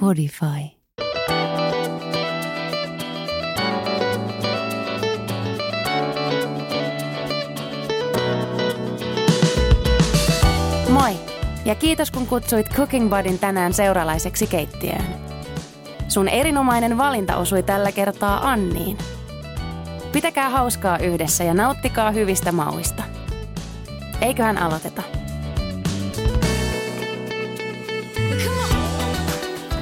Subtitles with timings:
[0.00, 0.46] Podify.
[10.88, 11.12] Moi
[11.64, 15.04] ja kiitos kun kutsuit Cooking Budin tänään seuralaiseksi keittiöön.
[16.08, 18.98] Sun erinomainen valinta osui tällä kertaa Anniin.
[20.12, 23.02] Pitäkää hauskaa yhdessä ja nauttikaa hyvistä mauista.
[24.20, 25.02] Eiköhän aloiteta.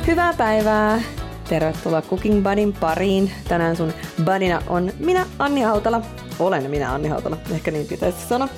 [0.07, 1.01] Hyvää päivää!
[1.48, 3.30] Tervetuloa Cooking Budin pariin.
[3.48, 3.93] Tänään sun
[4.24, 6.02] budina on minä, Anni Hautala.
[6.38, 7.37] Olen minä, Anni Hautala.
[7.51, 8.49] Ehkä niin pitäisi sanoa.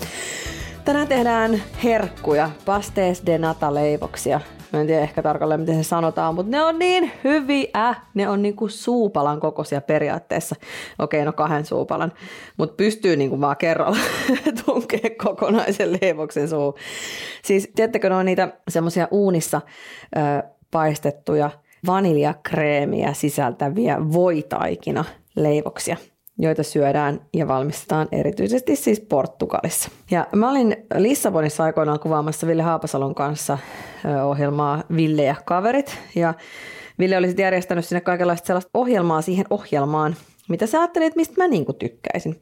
[0.85, 4.41] Tänään tehdään herkkuja, pastéis de nata leivoksia.
[4.73, 7.95] Mä en tiedä ehkä tarkalleen, miten se sanotaan, mutta ne on niin hyviä.
[8.15, 10.57] Ne on niinku suupalan kokoisia periaatteessa.
[10.99, 12.13] Okei, no kahden suupalan.
[12.57, 13.99] Mutta pystyy niinku vaan kerralla
[14.65, 16.75] tunkee kokonaisen leivoksen suuhun.
[17.45, 19.61] Siis tiedättekö, ne on niitä semmoisia uunissa
[20.17, 21.51] ö, paistettuja
[21.87, 25.05] vaniljakreemiä sisältäviä voitaikina
[25.37, 25.97] leivoksia
[26.39, 29.91] joita syödään ja valmistetaan erityisesti siis Portugalissa.
[30.11, 33.59] Ja mä olin Lissabonissa aikoinaan kuvaamassa Ville Haapasalon kanssa
[34.25, 35.99] ohjelmaa Ville ja kaverit.
[36.15, 36.35] Ja
[36.99, 40.17] Ville oli sitten järjestänyt sinne kaikenlaista sellaista ohjelmaa siihen ohjelmaan,
[40.49, 42.41] mitä sä ajattelit, mistä mä niinku tykkäisin.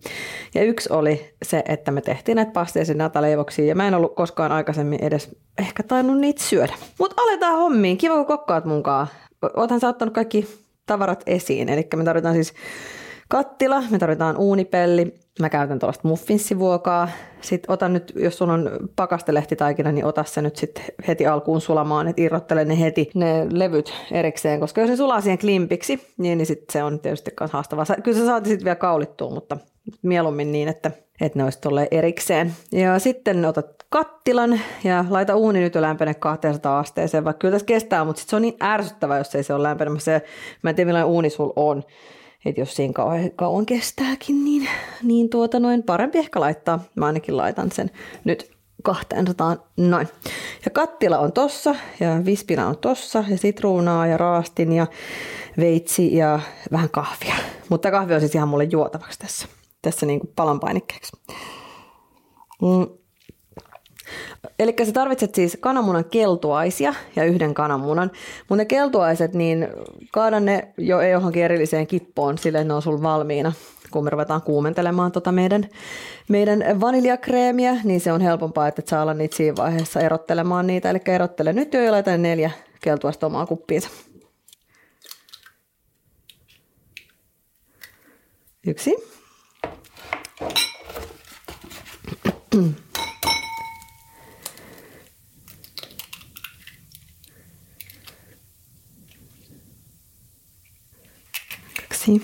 [0.55, 4.53] Ja yksi oli se, että me tehtiin näitä pasteisia nataleivoksia ja mä en ollut koskaan
[4.53, 6.73] aikaisemmin edes ehkä tainnut niitä syödä.
[6.99, 7.99] Mutta aletaan hommiin.
[7.99, 9.07] Kiva, kun kokkaat munkaan.
[9.57, 10.47] Oothan sä ottanut kaikki
[10.87, 11.69] tavarat esiin.
[11.69, 12.53] Eli me tarvitaan siis
[13.31, 17.09] kattila, me tarvitaan uunipelli, mä käytän tuollaista muffinssivuokaa.
[17.41, 22.09] Sitten otan nyt, jos sulla on pakastelehtitaikina, niin ota se nyt sitten heti alkuun sulamaan,
[22.09, 26.47] että irrottele ne heti ne levyt erikseen, koska jos ne sulaa siihen klimpiksi, niin, niin
[26.47, 27.85] sitten se on tietysti myös haastavaa.
[28.03, 29.57] Kyllä se saatiin sitten vielä kaulittua, mutta
[30.03, 31.59] mieluummin niin, että, että ne olisi
[31.91, 32.53] erikseen.
[32.73, 37.67] Ja sitten otat kattilan ja laita uuni nyt jo lämpene 200 asteeseen, vaikka kyllä tässä
[37.67, 40.21] kestää, mutta sitten se on niin ärsyttävää, jos ei se ole lämpenemässä.
[40.63, 41.83] Mä en tiedä, millainen uuni sulla on
[42.45, 44.69] että jos siinä kauan, kauan kestääkin, niin,
[45.03, 46.85] niin tuota noin parempi ehkä laittaa.
[46.95, 47.91] Mä ainakin laitan sen
[48.25, 48.51] nyt
[48.83, 50.09] 200, noin.
[50.65, 54.87] Ja kattila on tossa ja vispina on tossa ja sitruunaa ja raastin ja
[55.59, 56.41] veitsi ja
[56.73, 57.35] vähän kahvia.
[57.69, 59.49] Mutta kahvi on siis ihan mulle juotavaksi tässä,
[59.83, 61.13] tässä niin kuin palanpainikkeeksi.
[62.63, 63.00] Mm.
[64.59, 68.11] Eli sä tarvitset siis kananmunan keltuaisia ja yhden kananmunan.
[68.39, 69.69] Mutta ne keltuaiset, niin
[70.13, 73.53] kaada ne jo johonkin erilliseen kippoon sille, että ne on sulla valmiina.
[73.91, 75.69] Kun me ruvetaan kuumentelemaan tota meidän,
[76.29, 80.91] meidän vaniljakreemiä, niin se on helpompaa, että et saa olla niitä siinä vaiheessa erottelemaan niitä.
[80.91, 82.51] Eli erottele nyt jo ja laita neljä
[82.81, 83.89] keltuaista omaa kuppiinsa.
[88.67, 88.97] Yksi.
[102.09, 102.23] Merci.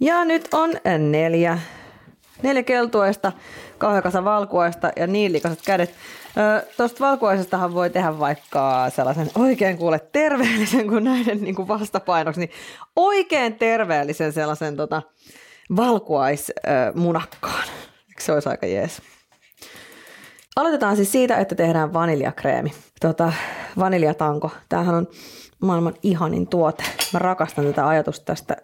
[0.00, 1.58] Ja nyt on neljä,
[2.42, 3.32] neljä keltuaista,
[3.78, 5.94] kauhean valkuaista ja likaiset kädet.
[6.76, 12.50] Tuosta valkuaisestahan voi tehdä vaikka sellaisen oikein kuule terveellisen kuin näiden niin kuin vastapainoksi, niin
[12.96, 15.02] oikein terveellisen sellaisen tota,
[15.76, 17.64] valkuaismunakkaan.
[18.20, 19.02] Se olisi aika jees?
[20.56, 22.72] Aloitetaan siis siitä, että tehdään vaniljakreemi.
[23.00, 23.32] Tota,
[23.78, 24.50] vaniljatanko.
[24.68, 25.06] Tämähän on
[25.62, 26.84] maailman ihanin tuote.
[27.12, 28.56] Mä rakastan tätä ajatusta tästä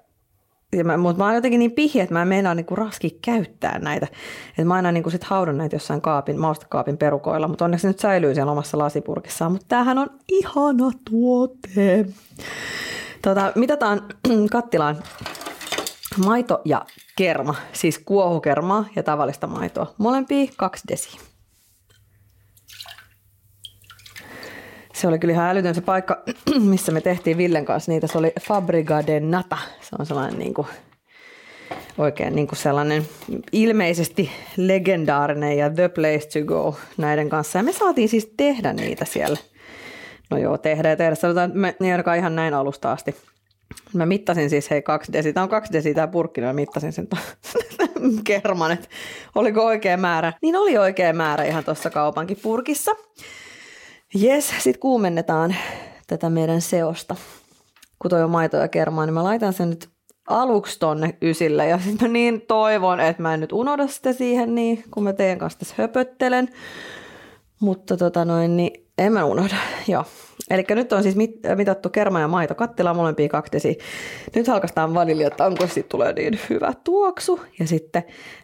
[0.73, 3.79] ja mä, mutta mä oon jotenkin niin pihjä, että mä en meinaa niinku raski käyttää
[3.79, 4.07] näitä.
[4.49, 8.35] Että mä aina niinku sit haudun näitä jossain kaapin, maustakaapin perukoilla, mutta onneksi nyt säilyy
[8.35, 9.53] siellä omassa lasipurkissaan.
[9.53, 12.07] Mutta tämähän on ihana tuote.
[13.23, 14.03] Tota, mitataan
[14.53, 14.97] kattilaan
[16.25, 19.95] maito ja kerma, siis kuohukermaa ja tavallista maitoa.
[19.99, 21.21] Molempia kaksi desiä.
[24.97, 26.23] Se oli kyllä ihan älytön se paikka,
[26.71, 28.07] missä me tehtiin Villen kanssa niitä.
[28.07, 29.59] Se oli Fabrica de Nata.
[29.81, 30.67] Se on sellainen niin kuin,
[31.99, 33.09] oikein niin kuin sellainen
[33.53, 37.59] ilmeisesti legendaarinen ja the place to go näiden kanssa.
[37.59, 39.39] Ja me saatiin siis tehdä niitä siellä.
[40.31, 41.15] No joo, tehdä ja tehdä.
[41.15, 43.17] Sanotaan, että me ne ihan näin alusta asti.
[43.95, 45.33] Mä mittasin siis, hei, kaksi desi.
[45.33, 47.09] Tämä on kaksi desi tämä purkki, niin mä mittasin sen
[48.25, 48.89] kerman, että
[49.35, 50.33] oliko oikea määrä.
[50.43, 52.91] Niin oli oikea määrä ihan tuossa kaupankin purkissa.
[54.19, 55.57] Jes, sitten kuumennetaan
[56.07, 57.17] tätä meidän seosta.
[57.99, 59.89] Kun toi on maito ja kermaa, niin mä laitan sen nyt
[60.27, 61.67] aluksi tonne ysille.
[61.67, 65.13] Ja sitten mä niin toivon, että mä en nyt unohda sitä siihen, niin kun mä
[65.13, 66.49] teidän kanssa tässä höpöttelen.
[67.61, 69.57] Mutta tota noin, niin en mä unohda,
[69.89, 70.05] joo.
[70.51, 73.79] Eli nyt on siis mit, mitattu kerma ja maito kattila molempia kaktesi.
[74.35, 77.41] Nyt halkastaan vaniljatanko, siitä tulee niin hyvä tuoksu.
[77.59, 78.03] Ja sitten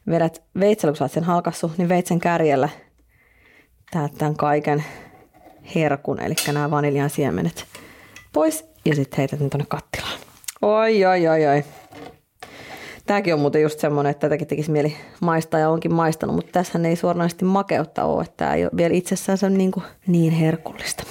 [0.08, 2.68] vedät veitsellä, kun sä oot sen halkassu, niin veitsen kärjellä
[3.90, 4.84] täät tämän kaiken
[5.74, 7.66] herkun, eli nämä vaniljan siemenet
[8.32, 10.18] pois ja sitten heität ne tuonne kattilaan.
[10.62, 11.64] Oi, oi, oi, oi.
[13.06, 16.78] Tämäkin on muuten just semmoinen, että tätäkin tekisi mieli maistaa ja onkin maistanut, mutta tässä
[16.88, 21.04] ei suoranaisesti makeutta ole, että tämä ei ole vielä itsessään niin, kuin niin herkullista.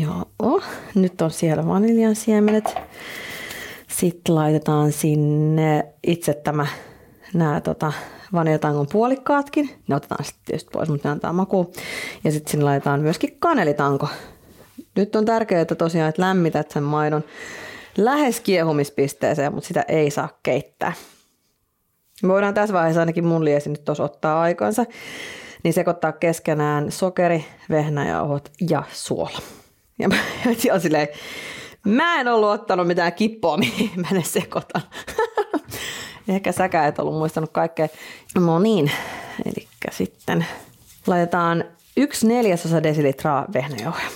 [0.00, 0.60] Joo,
[0.94, 2.74] nyt on siellä vaniljan siemenet.
[3.88, 6.66] Sitten laitetaan sinne itse tämä,
[7.34, 7.92] nämä tota,
[8.34, 9.70] vaniljatangon puolikkaatkin.
[9.88, 11.72] Ne otetaan sitten tietysti pois, mutta ne antaa maku.
[12.24, 14.08] Ja sitten sinne laitetaan myöskin kanelitanko.
[14.96, 17.24] Nyt on tärkeää että tosiaan, että lämmität sen maidon
[17.96, 20.92] lähes kiehumispisteeseen, mutta sitä ei saa keittää.
[22.28, 24.84] Voidaan tässä vaiheessa ainakin mun liesi nyt tuossa ottaa aikansa,
[25.64, 29.38] niin sekoittaa keskenään sokeri, vehnäjauhot ja suola.
[29.98, 30.16] Ja mä
[30.64, 31.08] ja silleen,
[31.86, 34.82] mä en ollut ottanut mitään kippoa, mihin mä ne sekoitan.
[36.28, 37.88] Ehkä säkään et ollut muistanut kaikkea.
[38.34, 38.90] No niin,
[39.46, 40.46] eli sitten
[41.06, 41.64] laitetaan
[41.96, 44.06] yksi neljäsosa desilitraa vehnäjauhoja.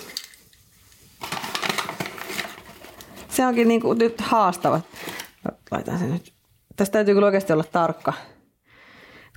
[3.28, 4.80] Se onkin niin kuin nyt haastava.
[5.70, 6.32] Laitan sen nyt.
[6.76, 8.12] Tästä täytyy kyllä oikeasti olla tarkka.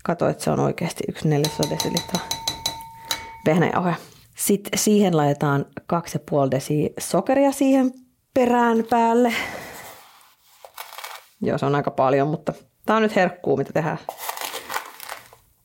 [0.03, 2.29] Kato, että se on oikeasti yksi neljäsosa desilitraa
[3.45, 3.95] vehnäjauhoja.
[4.35, 7.91] Sitten siihen laitetaan 2,5 desi sokeria siihen
[8.33, 9.33] perään päälle.
[11.41, 12.53] Joo, se on aika paljon, mutta
[12.85, 13.99] tää on nyt herkkuu, mitä tehdään.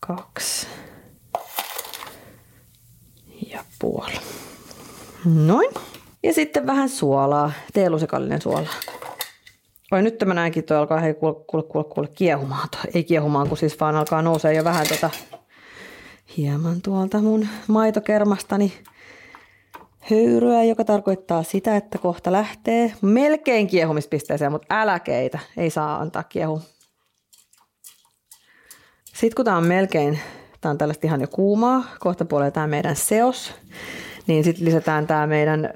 [0.01, 0.67] Kaksi.
[3.51, 4.15] Ja puoli.
[5.25, 5.71] Noin.
[6.23, 8.69] Ja sitten vähän suolaa, teelusikallinen suola.
[9.93, 12.69] Oi nyt mä näenkin, toi alkaa hei kuule, kuule, kuule, kuule kiehumaan.
[12.71, 12.91] Toi.
[12.95, 15.11] Ei kiehumaan, kun siis vaan alkaa nousee jo vähän tota,
[16.37, 18.73] hieman tuolta mun maitokermastani
[20.11, 26.63] höyryä, joka tarkoittaa sitä, että kohta lähtee melkein kiehumispisteeseen, mutta äläkeitä ei saa antaa kiehu.
[29.05, 30.19] Sitten kun tämä on melkein,
[30.61, 33.55] tämä on tällaista ihan jo kuumaa, kohta puolella tämä meidän seos,
[34.27, 35.69] niin sitten lisätään tämä meidän ö,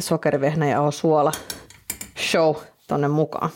[0.00, 1.32] sokerivehnä ja suola
[2.30, 2.56] show
[2.88, 3.50] tonne mukaan.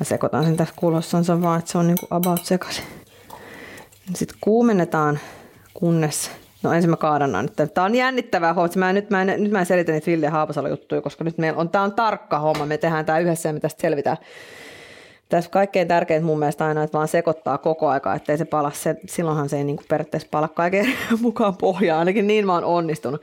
[0.00, 2.84] Mä sekoitan sen tässä kulossansa vaan, että se on niinku about sekaisin.
[4.14, 5.18] Sitten kuumennetaan,
[5.74, 6.30] kunnes
[6.62, 7.74] No ensin mä kaadan nyt.
[7.74, 8.72] Tämä on jännittävää homma.
[8.76, 11.38] Mä en, nyt, mä en, nyt mä en selitä niitä Ville Haapasalo juttuja, koska nyt
[11.38, 12.66] meillä on, tämä on tarkka homma.
[12.66, 14.16] Me tehdään tämä yhdessä ja me tästä selvitään.
[15.28, 18.70] Tässä kaikkein tärkeintä mun mielestä aina, että vaan sekoittaa koko aika, ettei se pala.
[18.74, 20.86] Se, silloinhan se ei niin periaatteessa pala kaiken
[21.20, 23.22] mukaan pohjaa, ainakin niin mä oon onnistunut.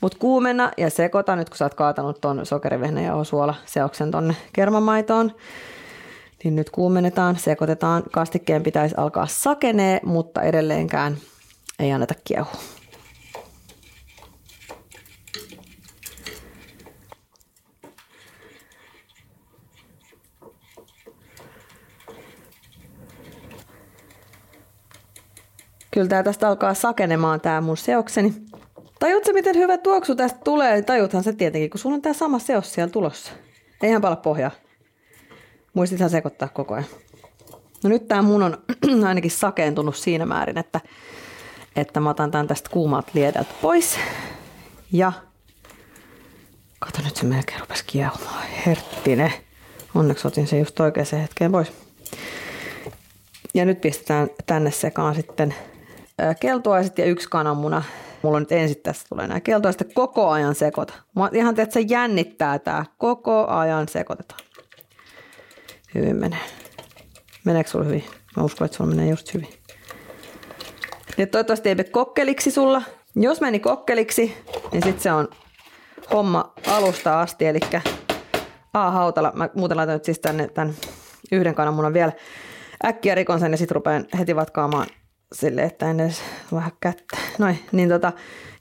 [0.00, 4.34] Mutta kuumenna ja sekoita nyt, kun sä oot kaatanut ton sokerivehnä ja suola seoksen tonne
[4.52, 5.32] kermamaitoon.
[6.44, 8.02] Niin nyt kuumennetaan, sekoitetaan.
[8.12, 11.16] Kastikkeen pitäisi alkaa sakenee, mutta edelleenkään
[11.78, 12.52] ei anneta kiehua.
[25.90, 28.34] Kyllä tämä tästä alkaa sakenemaan tämä mun seokseni.
[28.98, 30.82] Tajutko miten hyvä tuoksu tästä tulee?
[30.82, 33.32] Tajuthan se tietenkin, kun sulla on tämä sama seos siellä tulossa.
[33.82, 34.50] Eihän pala pohjaa.
[35.74, 36.86] Muistithan sekoittaa koko ajan.
[37.84, 38.58] No nyt tämä mun on
[39.08, 40.80] ainakin sakeentunut siinä määrin, että,
[41.76, 43.98] että mä otan tämän tästä kuumalta liedeltä pois.
[44.92, 45.12] Ja
[46.78, 48.46] kato nyt se melkein rupesi kiehumaan.
[48.66, 49.32] Herttinen.
[49.94, 51.72] Onneksi otin sen just oikeaan hetkeen pois.
[53.54, 55.54] Ja nyt pistetään tänne sekaan sitten
[56.40, 57.82] keltuaiset ja yksi kananmuna.
[58.22, 60.94] Mulla on nyt ensin tässä tulee nämä keltuaiset koko ajan sekoita.
[61.16, 62.84] Mä ihan että se jännittää tää.
[62.98, 64.40] Koko ajan sekoitetaan.
[65.94, 66.38] Hyvin menee.
[67.44, 68.04] Meneekö sulla hyvin?
[68.36, 69.48] Mä uskon, että sulla menee just hyvin.
[71.16, 72.82] Ja toivottavasti ei mene kokkeliksi sulla.
[73.16, 74.36] Jos meni kokkeliksi,
[74.72, 75.28] niin sitten se on
[76.12, 77.46] homma alusta asti.
[77.46, 77.60] Eli
[78.74, 79.32] A hautala.
[79.34, 80.74] Mä muuten laitan nyt siis tänne tämän
[81.32, 82.12] yhden kananmunan vielä
[82.84, 84.86] äkkiä rikon sen ja sitten rupean heti vatkaamaan
[85.32, 87.16] sille, että en edes vähän kättä.
[87.38, 88.12] Noin, niin tota,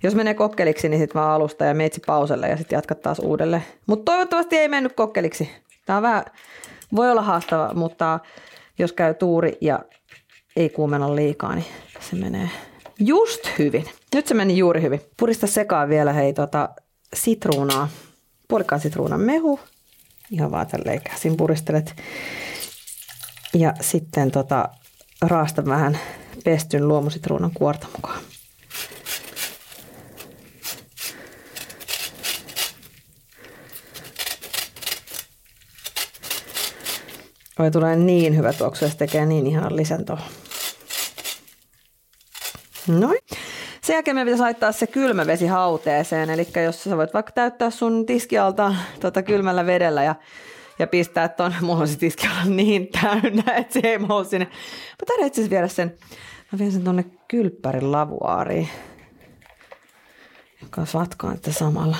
[0.03, 3.63] jos menee kokkeliksi, niin sitten vaan alusta ja meitsi pauselle ja sitten jatkat taas uudelleen.
[3.85, 5.49] Mutta toivottavasti ei mennyt kokkeliksi.
[5.85, 6.25] Tämä on vähän,
[6.95, 8.19] voi olla haastava, mutta
[8.79, 9.79] jos käy tuuri ja
[10.55, 11.65] ei kuumena liikaa, niin
[11.99, 12.49] se menee
[12.99, 13.85] just hyvin.
[14.15, 15.01] Nyt se meni juuri hyvin.
[15.17, 16.69] Purista sekaan vielä hei tota,
[17.15, 17.89] sitruunaa,
[18.47, 19.59] puolikkaan sitruunan mehu.
[20.31, 21.95] Ihan vaan tälleen käsin puristelet.
[23.53, 24.69] Ja sitten tota,
[25.21, 25.99] raasta vähän
[26.43, 28.19] pestyn luomusitruunan kuorta mukaan.
[37.59, 40.42] Oi tulee niin hyvä tuoksu, se tekee niin ihan lisän tuohon.
[42.87, 43.19] Noin.
[43.81, 47.69] Sen jälkeen meidän pitäisi laittaa se kylmä vesi hauteeseen, eli jos sä voit vaikka täyttää
[47.69, 50.15] sun tiskialta tota kylmällä vedellä ja,
[50.79, 54.45] ja pistää ton, mulla on se tiskialta niin täynnä, että se ei mahdu sinne.
[54.45, 55.95] Mä tarvitsen itse viedä sen,
[56.51, 58.69] mä vien sen tonne kylppärin lavuaariin,
[60.61, 61.97] joka vatkaan että samalla.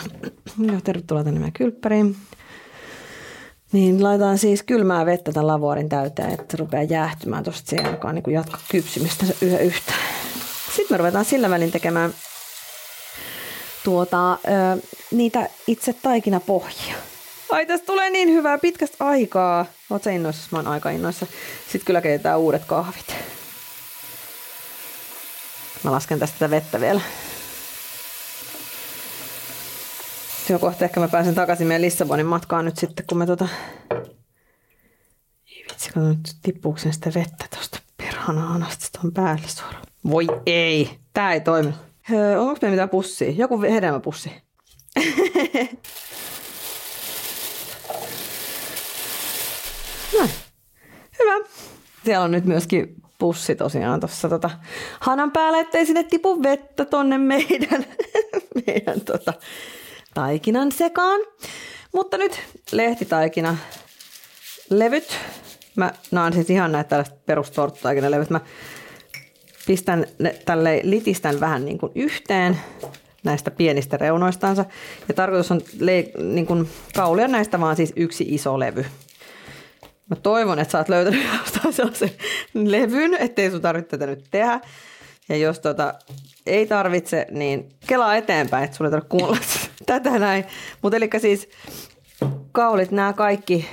[0.60, 2.16] Joo, tervetuloa tänne meidän kylppäriin.
[3.72, 8.13] Niin laitetaan siis kylmää vettä tämän lavuaarin täyteen, että se rupeaa jäähtymään tuosta siihen alkaa
[8.13, 9.94] niin jatkaa kypsymistä se yhä yhtä.
[10.75, 12.13] Sitten me ruvetaan sillä välin tekemään
[13.84, 14.38] tuota, ö,
[15.12, 16.96] niitä itse taikinapohjia.
[17.50, 19.65] Ai tästä tulee niin hyvää pitkästä aikaa.
[19.89, 20.48] Oot innoissa?
[20.51, 21.27] Mä oon aika innoissa.
[21.63, 23.15] Sitten kyllä keitetään uudet kahvit.
[25.84, 27.01] Mä lasken tästä vettä vielä.
[30.50, 33.48] Joo, kohta ehkä mä pääsen takaisin meidän Lissabonin matkaan nyt sitten, kun me tota...
[35.48, 39.93] Ei vitsi, kato nyt tippuuko sitä vettä tosta perhana anasta on päälle suoraan.
[40.10, 41.74] Voi ei, tää ei toimi.
[42.12, 43.32] Öö, onko meillä mitään pussia?
[43.32, 44.32] Joku hedelmäpussi.
[51.20, 51.40] Hyvä.
[52.06, 54.50] Siellä on nyt myöskin pussi tosiaan tuossa tota,
[55.00, 57.86] hanan päällä, ettei sinne tipu vettä tonne meidän,
[58.68, 59.34] meidän tota,
[60.14, 61.22] taikinan sekaan.
[61.94, 62.40] Mutta nyt
[62.72, 63.58] lehtitaikina
[64.70, 65.18] levyt.
[65.76, 68.42] Mä naan siis ihan näitä tällaiset perustorttutaikina Mä
[69.65, 72.60] pistän ne tälle litistän vähän niin kuin yhteen
[73.24, 74.65] näistä pienistä reunoistansa.
[75.08, 78.86] Ja tarkoitus on le- niin kuin kaulia näistä vaan siis yksi iso levy.
[80.10, 82.12] Mä toivon, että sä oot löytänyt jostain sellaisen
[82.53, 84.60] levyn, ettei sun tarvitse tätä nyt tehdä.
[85.29, 85.93] Ja jos tota,
[86.46, 90.46] ei tarvitse, niin kelaa eteenpäin, että sulle ei tarvitse tätä näin.
[90.82, 91.50] Mutta eli siis
[92.51, 93.65] kaulit nämä kaikki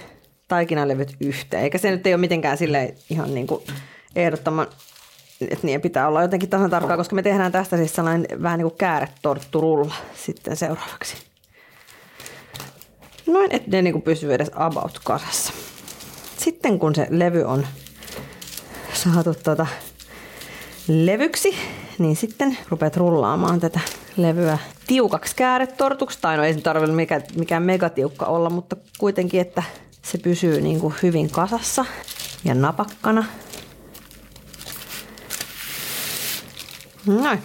[0.49, 1.63] taikinalevyt yhteen.
[1.63, 3.63] Eikä se nyt ei ole mitenkään sille ihan niin kuin
[4.17, 4.67] ehdottoman,
[5.41, 8.69] että niiden pitää olla jotenkin tasan tarkkaa, koska me tehdään tästä siis sellainen vähän niin
[8.69, 11.17] kuin kääretortturulla sitten seuraavaksi.
[13.27, 15.53] Noin, että ne niin kuin pysyy edes about kasassa.
[16.37, 17.67] Sitten kun se levy on
[18.93, 19.67] saatu tuota
[20.89, 21.55] levyksi,
[21.99, 23.81] niin sitten rupeat rullaamaan tätä
[24.17, 26.19] levyä tiukaksi kääretortuksi.
[26.21, 29.63] Tai no ei se tarvitse mikään, mikään megatiukka olla, mutta kuitenkin, että
[30.03, 31.85] se pysyy niin kuin hyvin kasassa
[32.45, 33.25] ja napakkana.
[37.07, 37.39] Noin.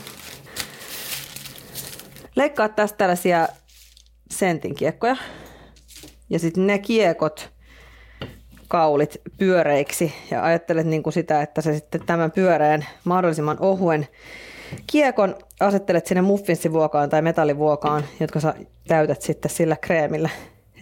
[2.36, 3.48] Leikkaa tästä tällaisia
[4.32, 5.16] sentin kiekkoja.
[6.30, 7.50] Ja sitten ne kiekot
[8.68, 14.08] kaulit pyöreiksi ja ajattelet niin kuin sitä, että se sitten tämän pyöreän mahdollisimman ohuen
[14.88, 18.54] kiekon asettelet sinne muffinsivuokaan tai metallivuokaan, jotka sä
[18.88, 20.30] täytät sitten sillä kreemillä.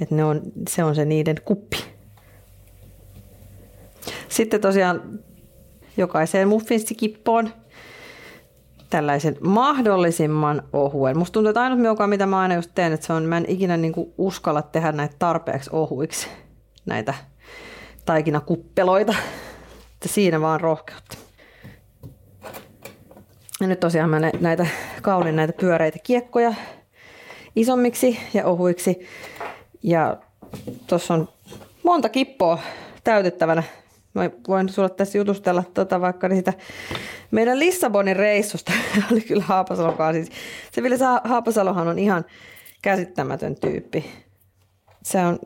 [0.02, 1.78] Että on, se on se niiden kuppi.
[4.30, 5.20] Sitten tosiaan
[5.98, 7.54] jokaiseen muffinsikippoon
[8.94, 11.18] tällaisen mahdollisimman ohuen.
[11.18, 13.46] Musta tuntuu, että ainut mikä, mitä mä aina just teen, että se on, mä en
[13.48, 16.28] ikinä niinku uskalla tehdä näitä tarpeeksi ohuiksi,
[16.86, 17.14] näitä
[18.06, 19.16] taikinakuppeloita.
[19.94, 21.18] Että siinä vaan rohkeutta.
[23.62, 24.68] Ja nyt tosiaan mä näitä
[25.02, 26.54] kaulin näitä pyöreitä kiekkoja
[27.56, 29.08] isommiksi ja ohuiksi.
[29.84, 30.18] Ja
[30.88, 31.30] tuossa on
[31.84, 32.60] monta kippoa
[33.04, 33.64] täytettävänä.
[34.14, 36.54] Mä voin sulle tässä jutustella tota vaikka sitä
[37.32, 38.72] meidän Lissabonin reissusta.
[39.12, 40.14] oli kyllä Haapasalokaan.
[40.14, 40.30] Siis
[40.72, 42.26] se Ville Haapasalohan on ihan
[42.82, 44.06] käsittämätön tyyppi.
[45.04, 45.40] Se on,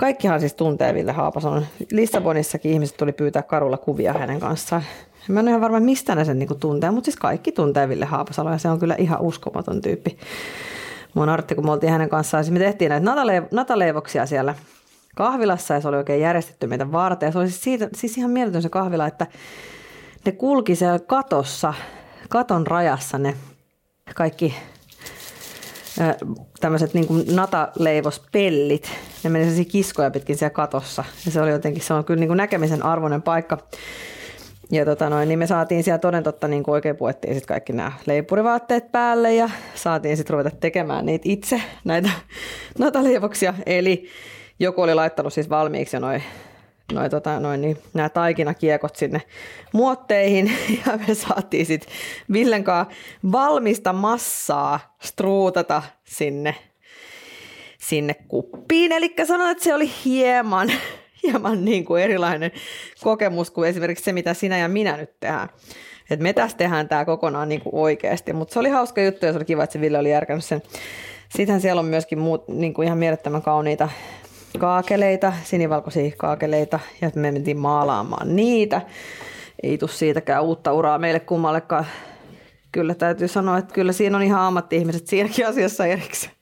[0.00, 1.66] Kaikkihan siis tuntee Ville Haapason.
[1.92, 4.82] Lissabonissakin ihmiset tuli pyytää karulla kuvia hänen kanssaan.
[5.28, 8.04] Mä en ole ihan varma, mistä ne sen niinku tuntee, mutta siis kaikki tuntee Ville
[8.04, 10.18] Haapasalo ja se on kyllä ihan uskomaton tyyppi.
[11.14, 13.06] Mun Artti, kun me oltiin hänen kanssaan, siis me tehtiin näitä
[13.50, 14.54] nataleivoksia siellä
[15.16, 17.26] kahvilassa ja se oli oikein järjestetty meitä varten.
[17.26, 19.26] Ja se oli siis, siitä, siis ihan mieletön se kahvila, että
[20.24, 21.74] ne kulki siellä katossa,
[22.28, 23.34] katon rajassa ne
[24.14, 24.54] kaikki
[26.60, 28.90] tämmöiset niin nataleivospellit.
[29.24, 31.04] Ne meni sellaisia kiskoja pitkin siellä katossa.
[31.24, 33.58] Ja se oli jotenkin, se on kyllä niin kuin näkemisen arvoinen paikka.
[34.70, 37.92] Ja tota noin, niin me saatiin siellä toden totta niin oikein puettiin sit kaikki nämä
[38.06, 42.10] leipurivaatteet päälle ja saatiin sitten ruveta tekemään niitä itse, näitä
[42.78, 43.54] nataleivoksia.
[43.66, 44.08] Eli
[44.58, 46.22] joku oli laittanut siis valmiiksi noin
[46.92, 49.22] noi, tota, noi, niin, nämä taikinakiekot sinne
[49.72, 50.52] muotteihin
[50.86, 51.92] ja me saatiin sitten
[52.32, 52.64] Villen
[53.32, 56.54] valmista massaa struutata sinne,
[57.78, 58.92] sinne kuppiin.
[58.92, 60.72] Eli sanotaan, että se oli hieman,
[61.22, 62.50] hieman niin kuin erilainen
[63.02, 65.48] kokemus kuin esimerkiksi se, mitä sinä ja minä nyt tehdään.
[66.10, 69.32] Et me tässä tehdään tämä kokonaan niin kuin oikeasti, mutta se oli hauska juttu ja
[69.32, 70.62] se oli kiva, että se Ville oli järkännyt sen.
[71.28, 73.88] Sittenhän siellä on myöskin muut, niin kuin ihan mielettömän kauniita
[74.58, 78.82] kaakeleita, sinivalkoisia kaakeleita, ja me mentiin maalaamaan niitä.
[79.62, 81.86] Ei tule siitäkään uutta uraa meille kummallekaan.
[82.72, 86.32] Kyllä täytyy sanoa, että kyllä siinä on ihan ammatti-ihmiset siinäkin asiassa erikseen.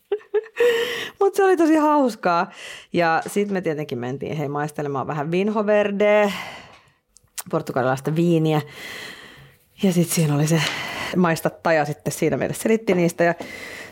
[1.21, 2.50] Mutta se oli tosi hauskaa.
[2.92, 6.33] Ja sitten me tietenkin mentiin hei maistelemaan vähän vinho verde,
[7.50, 8.61] portugalilaista viiniä.
[9.83, 10.62] Ja sitten siinä oli se
[11.16, 13.35] maistattaja sitten siinä meille selitti niistä ja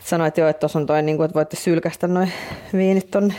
[0.03, 2.31] sanoi, että joo, että tuossa on toi, niin kuin, että voitte sylkästä noin
[2.73, 3.33] viinit tonne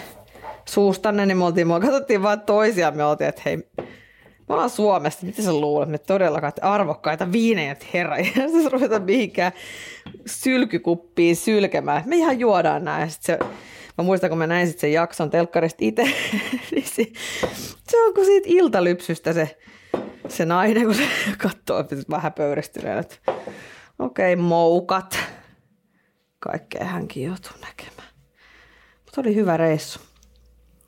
[0.69, 3.57] suustanne, niin me oltiin, me katsottiin vaan toisiaan, me oltiin, että hei,
[4.49, 8.99] me ollaan Suomesta, mitä sä luulet, me todellakaan arvokkaita viinejä, että herra, ei se ruveta
[8.99, 9.53] mihinkään
[10.27, 12.03] sylkykuppiin sylkemään.
[12.07, 13.11] Me ihan juodaan näin.
[13.11, 13.39] Se,
[13.99, 16.03] mä muistan, kun mä näin sitten sen jakson telkkarista itse,
[16.71, 17.07] niin se,
[17.89, 19.59] se on kuin siitä iltalypsystä se,
[20.29, 23.17] se nainen, kun se katsoo vähän pöyristyneen, että
[23.99, 25.19] okei, okay, moukat.
[26.39, 28.09] Kaikkea hänkin joutuu näkemään.
[29.05, 30.01] Mutta oli hyvä reissu.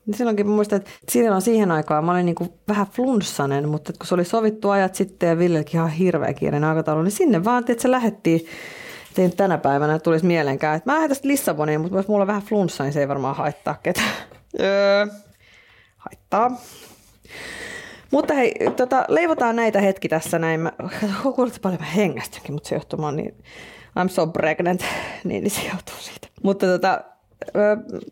[0.07, 3.93] Niin silloinkin mä muistan, että silloin siihen aikaan mä olin niin kuin vähän flunssanen, mutta
[3.99, 7.63] kun se oli sovittu ajat sitten ja Villelläkin ihan hirveä kiireinen aikataulu, niin sinne vaan,
[7.67, 8.47] että se lähettiin
[9.13, 12.41] tein tänä päivänä tulisi mielenkään, että mä lähden tästä Lissaboniin, mutta jos mulla on vähän
[12.41, 14.11] flunssa, niin se ei varmaan haittaa ketään.
[14.59, 15.05] Öö,
[15.97, 16.51] haittaa.
[18.11, 20.59] Mutta hei, tota, leivotaan näitä hetki tässä näin.
[20.59, 20.71] Mä
[21.35, 23.35] kuulostaa paljon mä hengästynkin, mutta se johtuu, mä niin,
[23.99, 24.81] I'm so pregnant,
[25.23, 26.27] niin, niin se johtuu siitä.
[26.43, 27.01] Mutta tota,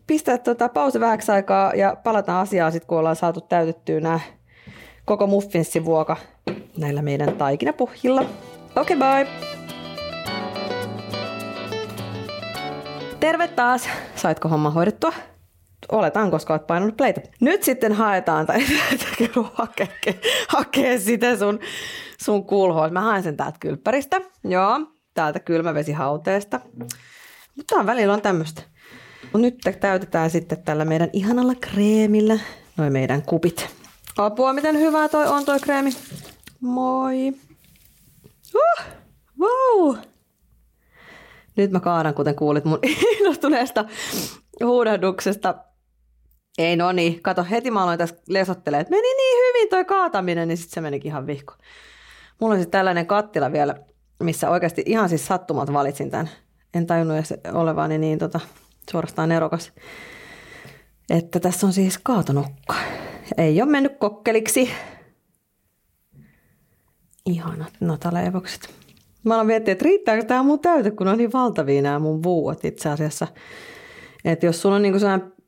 [0.06, 4.20] pistää tota pause vähäksi aikaa ja palataan asiaan sitten, kun ollaan saatu täytettyä nämä
[5.04, 6.16] koko muffinssivuoka
[6.78, 8.20] näillä meidän taikinapuhjilla.
[8.76, 9.26] Okei, okay, bye!
[13.20, 13.88] Terve taas!
[14.14, 15.12] Saitko homma hoidettua?
[15.92, 17.20] Oletan, koska olet painanut playtä.
[17.40, 18.60] Nyt sitten haetaan, tai
[19.52, 19.88] hakee,
[20.48, 21.60] hakee sitä sun,
[22.22, 22.88] sun kulhoa.
[22.88, 24.20] Mä haen sen täältä kylppäristä.
[24.44, 24.80] Joo,
[25.14, 26.60] täältä kylmävesihauteesta.
[27.56, 28.62] Mutta on välillä on tämmöistä.
[29.34, 32.38] Nyt täytetään sitten tällä meidän ihanalla kreemillä
[32.76, 33.68] noin meidän kupit.
[34.16, 35.90] Apua, miten hyvää toi on toi kreemi.
[36.60, 37.32] Moi.
[38.54, 38.84] Uh,
[39.40, 39.96] wow.
[41.56, 42.78] Nyt mä kaadan, kuten kuulit mun
[43.18, 43.84] innostuneesta
[44.64, 45.54] huudahduksesta.
[46.58, 50.48] Ei no niin, kato heti mä aloin tässä lesottelee, että meni niin hyvin toi kaataminen,
[50.48, 51.54] niin sitten se menikin ihan vihko.
[52.40, 53.76] Mulla on siis tällainen kattila vielä,
[54.22, 56.30] missä oikeasti ihan siis sattumat valitsin tämän.
[56.74, 58.40] En tajunnut edes olevani niin tota,
[58.90, 59.72] suorastaan erokas.
[61.10, 62.74] Että tässä on siis kaatonokka.
[63.38, 64.70] Ei ole mennyt kokkeliksi.
[67.26, 68.68] Ihanat nataleivokset.
[69.24, 72.64] Mä aloin miettiä, että riittääkö tämä mun täyte, kun on niin valtavia nämä mun vuot
[72.64, 73.26] itse asiassa.
[74.24, 74.98] Että jos sulla on niinku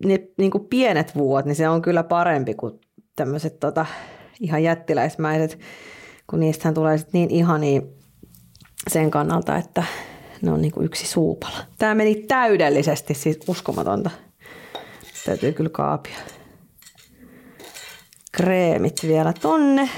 [0.05, 2.81] niin, niinku pienet vuot, niin se on kyllä parempi kuin
[3.17, 3.87] tämmöiset tota,
[4.41, 5.59] ihan jättiläismäiset,
[6.31, 7.83] kun niistähän tulee sit niin ihania
[8.89, 9.85] sen kannalta, että
[10.43, 11.57] ne on niinku yksi suupala.
[11.79, 14.11] Tämä meni täydellisesti, siis uskomatonta.
[15.25, 16.17] Täytyy kyllä kaapia.
[18.33, 19.89] Kreemit vielä tonne.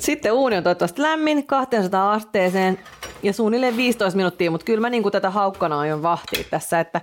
[0.00, 2.78] Sitten uuni on toivottavasti lämmin 200 asteeseen
[3.22, 7.00] ja suunnilleen 15 minuuttia, mutta kyllä mä niin kuin tätä haukkana aion vahtia tässä, että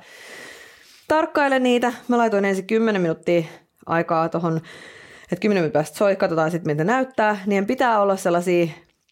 [1.08, 1.93] tarkkailen niitä.
[2.08, 3.43] Mä laitoin ensin 10 minuuttia
[3.86, 4.58] aikaa tuohon,
[5.23, 7.43] että 10 minuuttia päästä soi, katsotaan sitten miltä näyttää.
[7.45, 8.65] Niin pitää olla sellaisia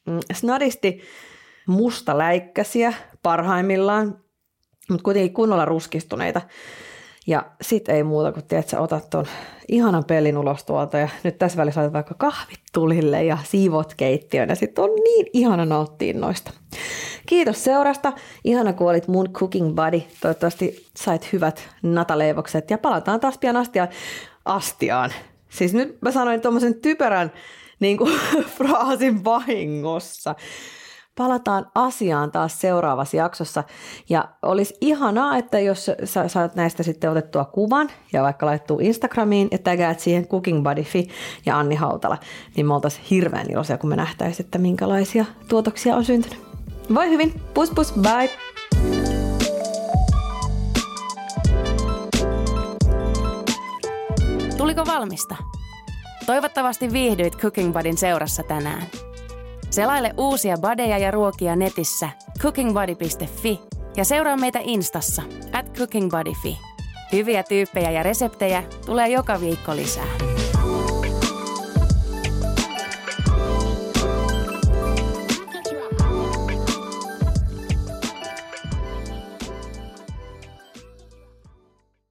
[0.05, 1.01] mm, snadisti
[1.69, 4.19] mustaläikkäsiä parhaimmillaan,
[4.89, 6.41] mutta kuitenkin kunnolla ruskistuneita.
[7.27, 9.25] Ja sit ei muuta kuin, tiedät, sä otat ton
[9.67, 14.49] ihanan pelin ulos tuolta ja nyt tässä välissä laitat vaikka kahvit tulille ja siivot keittiön
[14.49, 16.51] ja sit on niin ihana nauttia noista.
[17.25, 18.13] Kiitos seurasta.
[18.43, 20.01] Ihana kun olit mun cooking buddy.
[20.21, 23.89] Toivottavasti sait hyvät nataleivokset ja palataan taas pian astiaan.
[24.45, 25.12] Astiaan.
[25.49, 27.32] Siis nyt mä sanoin tuommoisen typerän
[27.79, 28.19] niin kuin,
[28.58, 30.36] fraasin vahingossa
[31.19, 33.63] palataan asiaan taas seuraavassa jaksossa.
[34.10, 39.47] Ja olisi ihanaa, että jos sä saat näistä sitten otettua kuvan ja vaikka laittuu Instagramiin
[39.51, 41.10] ja tägäät siihen Cooking Buddy Fi
[41.45, 42.17] ja Anni Hautala,
[42.55, 46.39] niin me oltaisiin hirveän iloisia, kun me nähtäisiin, että minkälaisia tuotoksia on syntynyt.
[46.95, 48.29] Voi hyvin, pus pus, bye!
[54.58, 55.36] Tuliko valmista?
[56.25, 59.09] Toivottavasti viihdyit Cooking Budin seurassa tänään.
[59.79, 63.59] Selaile uusia badeja ja ruokia netissä cookingbody.fi
[63.97, 65.21] ja seuraa meitä Instassa
[65.53, 66.57] at cookingbody.fi.
[67.11, 70.28] Hyviä tyyppejä ja reseptejä tulee joka viikko lisää.